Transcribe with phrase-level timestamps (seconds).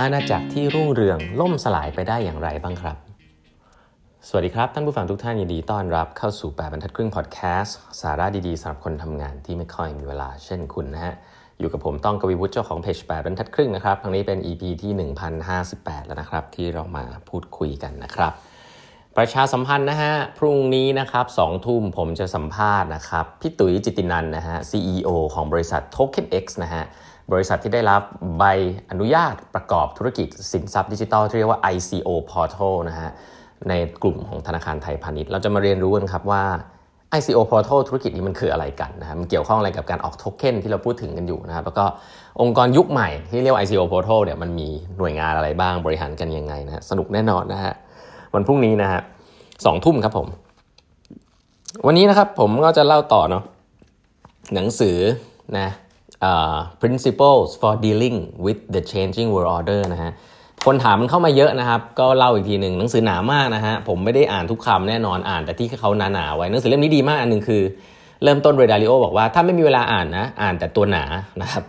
[0.00, 2.96] อาณาจักรที่รุ่งเรืองล่มสลายไปได้อย่างไรบ้างครับ
[4.28, 11.14] สวัสดีครับ ท่านผู้ฟังทุกท่านยินดีต้อนรับเข้าสู่แปดบรรทัดครึ่งพอดแคสต์สาระดีๆสำหรับคนทำงานที่ไม่ค่อยมีเวลาเช่นคุณนะฮะ
[11.58, 14.92] อยู่กับผมต้องกวีวุฒิเจ้าของเพจแปดบรรทัดครึ่งนะครับครั้งนี้เป็น EP ที่
[15.54, 18.32] 1058 แล้วนะครับ ที่เรามาพูดคุยกันนะครับ
[19.16, 26.84] ประชาสัมพันธ์นะฮะพรุ่งนี้นะครับสองทุ่มผมจะสัมภาษณ์นะครับพี่ตุ๋ยจิตินันนะฮะ CEO ของบริษัท Token X นะฮะ
[27.32, 28.02] บริษัทที่ได้รับ
[28.38, 28.44] ใบ
[28.90, 33.10] อนุญาตประกอบธุรกิจสินทรัพย์ดิจิทัลที่เรียกว่า ICO Portal นะฮะ
[33.68, 36.42] ในกลุ่มของธนาคารไทยพาณิชย์ เราจะมาเรียนรู้กันครับว่า
[37.18, 41.84] ICO Portal ธุรกิจนี้มันคืออะไรกันนะครับมันเกี่ยวข้องอะไรกับการออกโทเค็นที่เราพูดถึงกันอยู่นะครับแล้วก็
[42.40, 47.74] องค์กรยุคใหม่ที่เรียกว่า ICO Portal เนี่ยมันมีหน่วยงานอะไรบ้างบริหารกันยังไงนะฮะสนุกแน่นอนนะฮะ
[48.34, 49.00] วันพรุ่งนี้นะฮะ
[49.64, 50.26] สองทุ่มครับผม
[51.86, 53.42] วันนี้นะครับผมก็จะเล่าต่อเนาะ
[54.54, 54.96] หนังสือ
[55.58, 55.68] นะ
[56.20, 60.12] uh, principles for dealing with the changing world order นะฮะ
[60.66, 67.62] คนถามมันเข้ามาเยอะนะครับ ก็เล่าอีกทีหนึ่งหนังสือหนามากนะฮะผมไม่ได้อ่านทุกคำแน่นอนอ่านแต่ที่เขาหนาๆไว้หนังสือเล่มนี้ดีมากอันหนึ่งคือ
[68.22, 71.04] เริ่มต้นเรดาริโอบอกว่าถ้าไม่มีเวลาอ่านนะ อ่านแต่ตัวหนา
[71.42, 71.64] นะครับ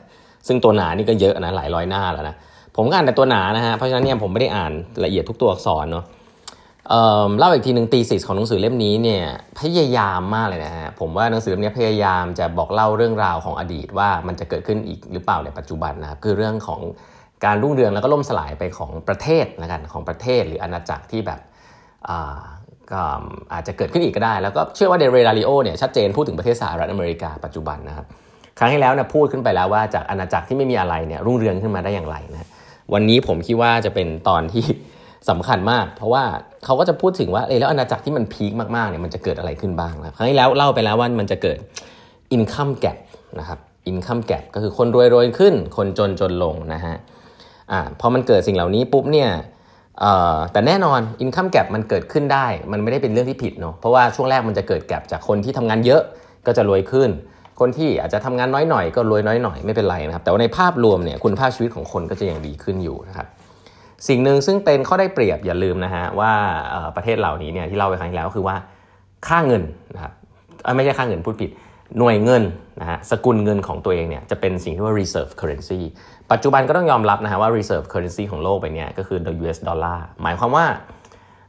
[0.47, 2.35] ซึ่งตัวหนานี่ก็เยอะนะหลายร้อยหน้าแล้วนะ
[2.75, 4.71] ผมก็อ่านแต่ตัวหนานะฮะเพราะฉะนั้นเนี่ยผมไม่ได้อ่าน
[5.03, 6.05] ละเอียดทุกตัวอักษรเนาะ
[7.37, 9.23] เล่าอีกทีหนึ่งตีสิสของหนังสือเล่มนี้เนี่ย
[9.59, 16.81] พยายามมากเลยนะฮะผมว่าหนังสือเล่มนี้พยายามจะบอกเล่าเรื่องราวของอดีตว่ามันจะเกิดขึ้นอีกหรือเปล่าในปัจจุบันนะครับคือเรื่องของ
[17.45, 21.39] การรุ่งเรืองแล้วก็ล่มสลายไปของประเทศนะกันของประเทศหรืออาณาจักรที่แบบ
[22.91, 23.01] ก็
[23.53, 28.05] อาจจะเกิดขึ้นอีกก็ได้ แล้วก็เชื่อว่าเดเรดาริโอเนี่ยชัดเจนพูดถึงประเทศสหรัฐอเมริกาปัจจุบันนะครับ
[28.59, 32.47] ครั้งที่แล้วเนี่ยพูดขึ้นไปแล้วว่าจากอาณาจักรที่ไม่มีอะไรเนี่ยรุ่งเรืองขึ้นมาได้อย่างไรนะ
[32.93, 34.65] วันนี้ผมคิดว่าจะเป็นตอนที่
[35.29, 36.23] สำคัญมาก เพราะว่า
[36.65, 41.57] เขาก็จะพูดถึงว่าเออแล้วอาณาจักรที่มันพีคมากๆเนี่ยมันจะเกิดอะไรขึ้นบ้างนะครั้งที่แล้วเล่าไปแล้วว่ามันจะเกิด
[42.35, 42.97] income gap
[43.39, 43.59] นะครับ
[43.91, 46.95] income gap ก็คือคนรวยรวยขึ้น คนจนจนลงนะฮะ
[47.71, 49.29] อ่าพอมันเกิดสิ่งเหล่านี้ปุ๊บเนี่ย
[50.51, 56.01] แต่แน่นอน income gap มันเกิดขึ้นได้ มันไม่ได้เป็นเรื่องที่ผิดเนาะเพราะว่าช่วงแรกมันจะเกิดแกลบจากคนที่ทำงานเยอะ
[56.45, 57.09] ก็จะรวยขึ้น
[57.59, 63.27] คนที่อาจจะทำงานน้อยหน่อยก็รวยน้อยหน่อยไม่เป็นไรนะครับแต่ว่าในภาพรวมเนี่ยคุณภาพชีวิตของคนก็จะยังดีขึ้นอยู่นะครับ
[64.07, 66.31] สิ่งหนึ่งซึ่งเป็นข้อได้เปรียบอย่าลืมนะฮะว่า
[66.95, 68.55] ประเทศเหล่านี้เนี่ยที่เล่าไปครั้งที่แล้วก็คือว่า
[69.27, 69.63] ค่าเงิน
[69.95, 70.13] นะครับ
[70.75, 71.49] ไม่ใช่ค่าเงินพูดผิด
[71.97, 72.43] หน่วยเงิน
[72.81, 75.81] นะฮะสกุลเงินของตัวเองเนี่ยจะเป็นสิ่งที่ว่า reserve currency
[76.31, 80.65] ปัจจุบันก็ต้องยอมรับนะฮะว่า reserve currency ของโลกไปเนี่ยก็คือ the US dollar หมายความว่า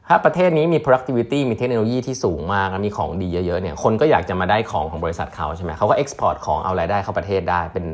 [0.07, 7.85] ถ้าประเทศนี้มี productivity มีเทคโนโลยีที่สูงมาก มีของดีเยอะๆเนี่ยคนก็อยากจะมาได้ของของบริษัทเขาใช่ไหมเขาก็ export ของเอารายได้เข้าประเทศได้เป็น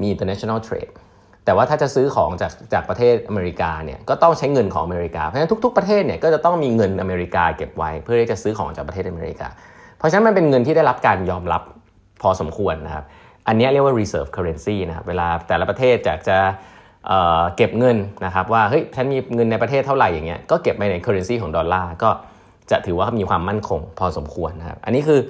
[0.00, 0.92] มี international trade
[1.44, 9.48] แต่ว่าถ้าจะซื้อของจากจากประเทศอเมริกาเนี่ยก็ต้องใช้เงินของอเมริกา เพราะฉะนั้นทุก ๆประเทศเนี่ยก็จะต้องมีเงินอเมริกาเก็บไว้ เพื่อที่จะซื้อของจากประเทศอเมริกา
[9.98, 11.62] เพราะฉะนั้นมันเป็นเงินที่ได้รับการยอมรับ
[12.22, 13.04] พอสมควรนะครับ
[13.48, 16.38] อันนี้เรียกว่า reserve currency นะครับ เวลาแต่ละประเทศจากจะ
[17.06, 22.10] เเก็บเงินนะครับว่าเฮ้ยฉันมีเงินในประเทศเท่าไหร่อย่างเงี้ยก็เก็บไปใน currency ของดอลลาร์ก็
[22.70, 25.20] จะถือว่ามีความมั่นคงพอสมควรนะครับ อันนี้คือ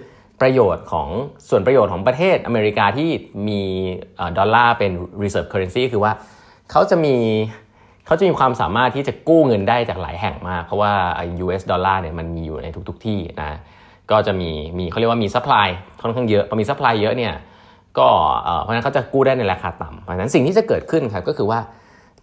[0.42, 1.08] ประโยชน์ของ
[1.48, 3.10] ส่วนประโยชน์ของประเทศอเมริกาที่
[3.48, 3.62] มี
[4.38, 4.92] ดอลลาร์เป็น
[5.22, 6.12] reserve currency คือว่า
[6.70, 7.16] เขาจะมี
[8.06, 10.92] เขาจะมีความสามารถที่จะกู้เงินได้จากหลายแห่งมาก เพราะว่า
[11.44, 13.58] US ดอลลาร์เนี่ยมันมีอยู่ในทุก ๆทที่นะ
[14.10, 15.68] ก็จะมีมีเขาเรียกว่ามี supply
[16.02, 17.34] ค่อนข้างเยอะพอมี supply เยอะเนี่ย
[17.98, 18.08] ก็
[18.62, 21.60] เพราะฉะนั้นเขาจะกู้ได้ในราคาต่ำเพราะฉะนั้นสิ่งที่จะเกิดขึ้นครับก็คือว่า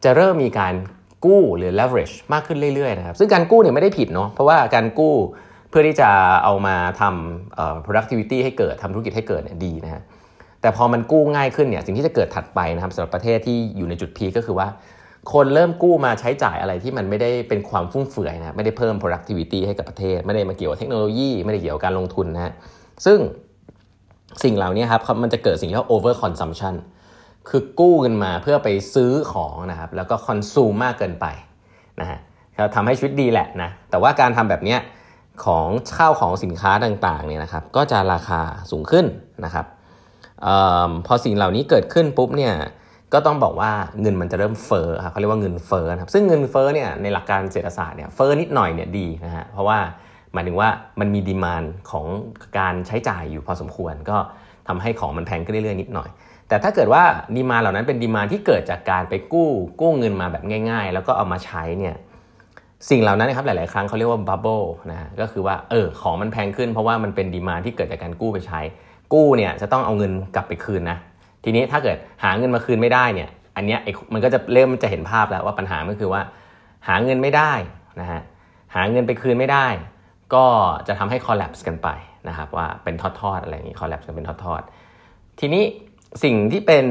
[0.03, 0.73] จะเริ่มมีการ
[1.25, 5.15] กู้หรือ leverage มากขึ้นเรื่อยๆนะครับซึ่งการกู้เนี่ยไม่ได้ผิดเนาะเพราะว่าการกู้
[5.69, 6.09] เพื่อที่จะ
[6.43, 10.01] เอามาทำ productivity ให้เกิดทำธุรกิจให้เกิดเนี่ยดีนะฮะ
[10.61, 14.67] แต่พอมันกู้ง่ายขึ้นเนี่ยสิ่งที่จะเกิดถัดไปนะครับสำหรับประเทศที่อยู่ในจุดพีก็คือว่า
[15.33, 22.53] คนเริ่มกู้มาใช้จ่ายอะไรที่มันไม่ได้เป็นความฟุ่มเฟือยนะไม่ได้เพิ่ม productivity ให้กับประเทศ ไม่ได้มาเกี่ยวกับเทคโนโลยีไม่ได้เกี่ยวกับการลงทุนนะฮะ
[23.05, 23.19] ซึ่ง
[24.43, 26.75] สิ่งเหล่านี้ครับมันจะเกิดสิ่งที่เรียกว่า over consumption
[27.49, 31.25] คือกู้เงินมาเพื่อไปซื้อของนะครับแล้วก็คอนซูมมากเกินไป
[32.01, 32.19] นะฮะ
[32.75, 34.79] ทำให้ชีวิตดีแหละนะแต่ว่าการทำแบบเนี้ย
[35.45, 35.67] ของ
[35.97, 38.41] ข้าวของสินค้าต่างๆเนี่ยนะครับ ก็จะราคา
[38.71, 39.05] สูงขึ้น
[39.45, 39.65] นะครับ
[40.45, 40.47] อ
[41.07, 42.53] พอสิ่งเหล่านี้เกิดขึ้นปุ๊บเนี่ย
[43.13, 43.71] ก็ต้องบอกว่า
[44.01, 49.79] เงินมันจะเริ่มเฟ้อครับเขาเรียกว่าเงินเฟ้อครับซึ่งเงินเฟ้อเนี่ยในหลักการเศรษฐศาสตร์เนี่ยเฟ้อนิดหน่อยเนี่ยดีนะฮะเพราะว่า
[50.33, 50.69] หมายถึงว่า
[50.99, 52.05] มันมีดีมานของ
[52.59, 54.17] การใช้จ่ายอยู่พอสมควร ก็
[54.67, 56.09] ทำให้ของมันแพงขึ้นเรื่อยๆนิดหน่อย
[56.47, 57.03] แต่ถ้าเกิดว่า
[57.35, 59.49] demand เหล่านั้นเป็น demand ที่เกิดจากการไปกู้
[59.81, 61.95] กู้เงินมาแบบง่าย ๆ แล้วก็เอามาใช้เนี่ย
[62.89, 64.61] สิ่งเหล่านั้นนะครับหลาย ๆ ครั้งเขาเรียกว่า bubble
[64.91, 68.59] นะก็คือว่าเออของมันแพงขึ้นเพราะว่ามันเป็น demand ที่เกิดจากการกู้ไปใช้
[69.13, 70.97] กู้เนี่ยจะต้องเอาเงินกลับไปคืนนะ
[71.43, 73.79] ทีนี้ถ้าเกิดหาเงินมาคืนไม่ได้เนี่ยอันเนี้ย
[74.13, 76.21] มันก็จะเริ่มจะเห็นภาพแล้วว่าปัญหาก็คือว่า
[76.87, 77.53] หาเงินไม่ได้
[78.01, 78.21] นะฮะ
[78.75, 79.67] หาเงินไปคืนไม่ได้
[80.33, 80.45] ก็
[80.87, 81.89] จะทำให้ collapse กันไป
[82.27, 84.61] นะครับว่าเป็นทอด ๆ อะไรอย่างนี้ collapse กันเป็นทอด
[84.99, 85.63] ๆ ทีนี้
[86.23, 86.85] สิ่งที่เป็น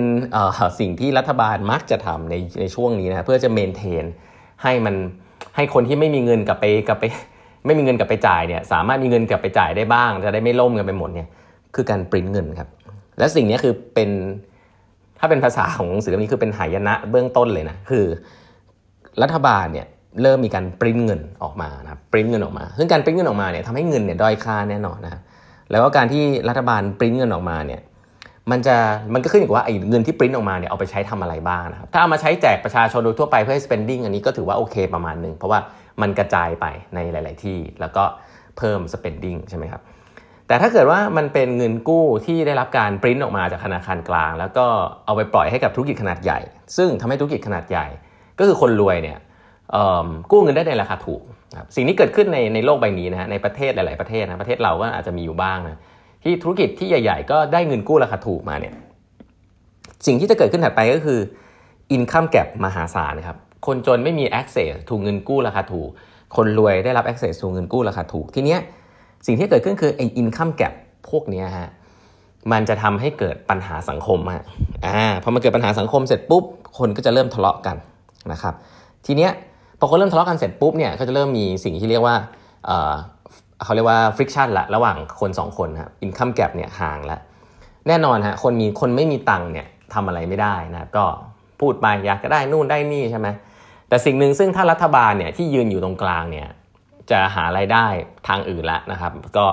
[0.80, 4.04] สิ่งที่รัฐบาลมักจะทำในในช่วงนี้นะเพื่อจะเมนเทน
[4.62, 4.94] ให้มัน
[5.58, 7.04] ให้คนที่ไม่มีเงินกลับไปกลับไป
[7.66, 11.28] ไม่มีเงินกลับไปจ่ายเนี่ยสามารถมีเงินกลับไปจ่ายได้บ้าง จะได้ไม่ล่มกันไปหมดเนี่ย
[11.74, 12.68] คือการปริ้นเงินครับ
[13.18, 14.10] และสิ่งนี้คือเป็น
[15.18, 18.04] ถ้าเป็นภาษาของหนังสือเล่มนี้คือเป็นหายนะเบื้องต้นเลยนะคือ
[19.22, 19.86] รัฐบาลเนี่ย
[20.22, 25.20] เริ่มมีการปริ้นเงินออกมานะปริ้นเงินออกมาซึ่งการปริ้นเงินออกมาเนี่ยทำให้เงินเนี่ยด้อยค่าแน่นอนนะ
[25.70, 27.80] แล้วก็การที่รัฐบาลปริ้นเงินออกมาเนี่ย
[28.50, 28.76] มันจะ
[29.14, 35.58] มันก็ขึ้นอยู่ว่าไอ้เงินที่ปริ้นออกมาเนี่ยเอาไปใช้ทำอะไรบ้างนะครับถ้าเอามาใช้แจกประชาชนโดยทั่วไปเพื่อให้ spending อันนี้ก็ถือว่าโอเคประมาณหนึ่งเพราะว่า
[36.02, 38.04] มันกระจายไปในหลาย ๆ ที่ แล้วก็
[38.58, 39.82] เพิ่ม spending ใช่ไหมครับ
[40.46, 44.66] แต่ถ้าเกิดว่ามันเป็นเงินกู้ที่ได้รับการปริ้นออกมาจากธนาคารกลาง แล้วก็
[45.06, 46.40] เอาไปปล่อยให้กับธุรกิจขนาดใหญ่
[46.76, 47.86] ซึ่งทำให้ธุรกิจขนาดใหญ่
[48.38, 49.18] ก็คือคนรวยเนี่ย
[50.30, 51.22] กู้เงินได้ในราคาถูก
[51.58, 55.78] ครับสิ่งนี้เกิดขึ้นในในโลกใบนี้นะฮะในประเทศหลาย ๆ ประเทศนะประเทศเราก็อาจจะมีอยู่บ้างนะ
[56.22, 58.74] ที่ธุรกิจที่ใหญ่ ๆ ก็ได้เงินกู้ราคาถูกมาเนี่ย
[60.06, 61.20] สิ่งที่จะเกิดขึ้นถัดไปก็คือ
[61.96, 63.36] income gap มหาศาลนะครับ
[63.66, 65.88] คนจนไม่มี access ถูกเงินกู้ราคาถูก
[66.36, 68.60] คนรวยได้รับ access ถูกเงินกู้ราคาถูก ทีเนี้ย
[69.26, 70.74] สิ่งที่เกิดขึ้นคือไอ้ income gap
[71.10, 71.70] พวกนี้ฮะ
[72.52, 74.44] มันจะทำให้เกิดปัญหาสังคมฮะ
[74.86, 76.44] อ่า พอมันเกิดปัญหาสังคมเสร็จปุ๊บ
[76.78, 77.76] คนก็จะเริ่มทะเลาะกัน
[78.32, 78.54] นะครับ
[79.06, 79.32] ทีเนี้ย
[79.78, 82.16] พอคนเริ่มทะเลาะกันเสร็จปุ๊บเนี่ย ก็จะเริ่มมีสิ่งที่เรียกว่า
[83.64, 87.20] เขาเรียกว่า friction ละระหว่างคน 2 คนครับ income gap เนี่ยห่างล้ว
[87.88, 91.04] แน่นอนฮะคนมีคนไม่มีตังค์เนี่ยทำอะไรไม่ได้นะก็
[91.60, 93.28] พูดไปอยากจะได้นู่นได้นี่ใช่ไหม
[93.88, 96.48] แต่สิ่งหนึ่งซึ่งถ้ารัฐบาลเนี่ยที่ยืนอยู่ตรงกลางเนี่ย
[97.10, 97.86] จะหาไรายได้
[98.28, 99.46] ทางอื่นละนะครับ ก็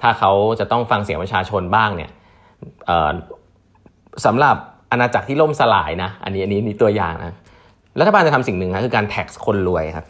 [0.00, 2.10] ถ้าเขาจะต้องฟังเสียงประชาชนบ้างเนี่ย
[4.24, 4.56] สำหรับ
[4.90, 7.32] อาณาจักรที่ล่มสลายนะอันนี้อันนี้นี่ตัวอย่างนะ
[8.00, 10.06] รัฐบาลจะทำสิ่งหนึ่งนะคือการ tax คนรวยครับ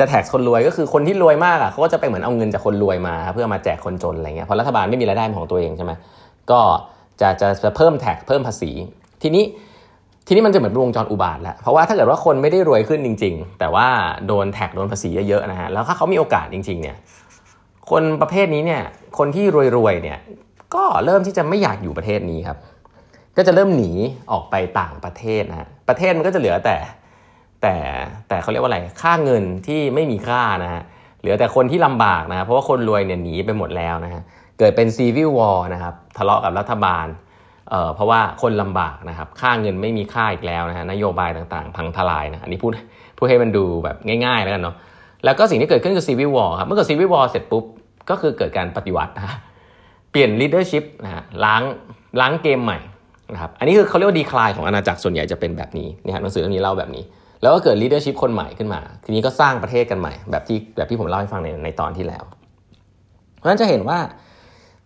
[0.00, 5.92] จะ tax คนรวยก็คือคนที่รวยมากอะเขาก็จะไปเหมือนเอาเงินจากคนรวยมา เพื่อมาแจกคนจนอะไรเงี้ยเพราะรัฐบาลไม่มีรายได้ของตัวเองใช่ไหม
[6.50, 6.60] ก็
[7.20, 8.70] จะจะจะเพิ่ม tax เพิ่มภาษี
[9.22, 9.44] ทีนี้
[10.26, 13.86] ทีนี้มันจะเหมือนวงจรอุบาทแหละเพราะว่าถ้าเกิดว่าคนไม่ได้รวยขึ้นจริง ๆ แต่ว่า
[14.26, 16.96] โดน tax โดนภาษีเยอะๆนะฮะแล้วถ้าเขามีโอกาสจริง ๆ เนี่ย
[17.90, 18.82] คนประเภทนี้เนี่ย
[19.18, 19.44] คนที่
[19.76, 20.18] รวยๆเนี่ย
[20.74, 22.58] ก็เริ่มที่จะไม่อยากอยู่ประเทศนี้ครับ
[23.36, 23.90] ก็จะเริ่มหนี
[24.32, 26.76] ออกไปต่างประเทศนะประเทศมันก็จะเหลือแต่
[27.62, 27.76] แต่
[28.28, 30.82] แต่เขาเรียกว่าอะไรค่าเงินที่ไม่มีค่านะฮะ
[31.20, 34.22] เหลือแต่คนที่ลำบากนะเพราะว่าคนรวยเนี่ยหนีไปหมดแล้วนะฮะ
[34.58, 37.06] เกิดเป็นซีวิลวอร์นะครับทะเลาะกับรัฐบาล
[37.70, 42.72] เอ่อเพราะว่าคนลำบากนะครับค่าเงินไม่มีค่าอีกแล้วนะฮะนโยบายต่างๆ พังทลายนะอันนี้พูด
[43.18, 44.76] พูดให้มันดูแบบง่ายๆแล้วกันเนาะ
[45.24, 47.64] แล้วก็สิ่งที่เกิดขึ้นคือ civil war ครับเมื่อเกิด civil war เสร็จปุ๊บ
[48.10, 49.36] ก็คือเกิดการปฏิวัตินะ
[50.10, 51.62] เปลี่ยน leadership นะฮะล้าง
[52.20, 52.78] ล้างเกมใหม่
[53.32, 57.04] นะครับอันนี้คือเขาเรียกว่า decline ของอาณาจักรส่วนใหญ่จะเป็นแบบนี้นี่ฮะหนังสือเล่มนี้เล่าแบบนี้
[57.42, 62.24] แล้วก็เกิด leadership คนใหม่ขึ้นมา ทีนี้ก็สร้างประเทศกันใหม่ แบบที่แบบที่ผมเล่าให้ฟังในในตอนที่แล้ว
[63.36, 63.98] เพราะฉะนั้นจะเห็นว่า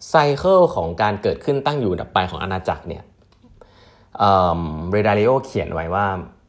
[0.08, 3.02] cycle ของการเกิดขึ้นตั้งอยู่ดับไปของอาณาจักรเนี่ย
[4.19, 6.06] Ray Dalio เขียนไว้ว่า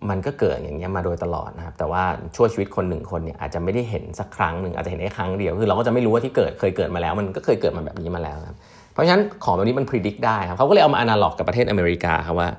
[0.09, 2.03] มันก็เกิดอย่างนี้ยมาโดยตลอดนะครับ แต่ว่า
[2.35, 8.57] ช่วชีวิตคนหนึ่งคนเนี่ยอาจจะไม่ได้เห็นสักครั้งหนึ่งอาจจะเห็นแค่ครั้งเดียว คือเราก็จะไม่รู้ว่าที่เกิดเคยเกิดมาแล้ว มันก็เคยเกิดมาแบบนี้มาแล้วครับ
[8.93, 12.49] เพราะฉะนั้นของแบบนี้มันพิจิตรได้ครับเขาก็เลยเอามาอนาล็อกกับประเทศอเมริกาครับว่า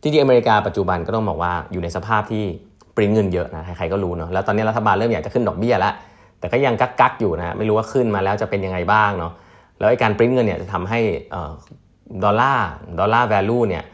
[0.00, 2.44] จริงๆอเมริกาปัจจุบันก็ต้องบอกว่าอยู่ในสภาพที่
[2.98, 5.92] ปริ้นเงินเยอะนะใครๆก็รู้เนาะแล้วตอนนี้รัฐบาลเริ่มอยากจะขึ้นดอกเบี้ยแล้ว
[6.40, 9.32] แต่ก็ยังกักๆอยู่นะไม่รู้ว่าขึ้นมาแล้วจะเป็นยังไงบ้างเนาะ
[9.78, 11.00] แล้วไอ้การปริ้นเงินเนี่ยจะทำให้
[12.24, 12.68] ดอลลาร์
[12.98, 13.84] ดอลลาร์ value เนี่ย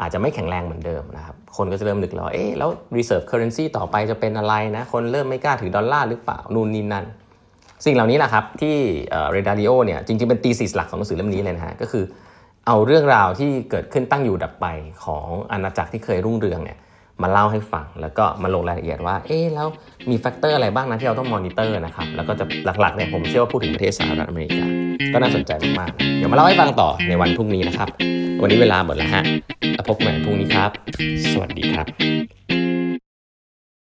[0.00, 7.04] อาจจะไม่แข็งแรงเหมือนเดิมนะครับ คนก็จะเริ่มนึกแล้วเอ๊ะแล้ว reserve currency ต่อไปจะเป็นอะไรนะ คนเริ่มไม่กล้าถือดอลลาร์หรือเปล่า นู่นนี่นั่น
[7.84, 8.76] สิ่งเหล่านี้แหละครับ ที่
[9.30, 12.04] Ray Dalio เนี่ยจริงๆ เป็น thesis หลักของหนังสือเล่มนี้เลยนะฮะ ก็คือ
[12.66, 14.66] เอาเรื่องราวที่เกิดขึ้นตั้งอยู่ดับไป
[15.04, 16.78] ของอาณาจักรที่เคยรุ่งเรืองเนี่ย
[17.22, 19.66] มาเล่าให้ฟัง แล้วก็มาลงรายละเอียดว่า เอ๊แล้ว
[20.10, 22.44] มี factor อะไรบ้างนะที่เราต้องมอนิเตอร์นะครับ แล้วก็จะ
[22.80, 24.66] หลักๆเนี่ยผมเชื่อว่าพูดถึงประเทศสหรัฐอเมริกา
[25.12, 27.88] ก็น่าสนใจมากๆ เดี๋ยวมาเล่าให้ฟังต่อในวันพรุ่งนี้นะครับ
[28.42, 29.22] วันนี้เวลาหมดแล้วฮะ
[29.74, 30.70] แล้วพบกันใหม่พรุ่งนี้ครับ
[31.32, 32.37] สวัสดีครับ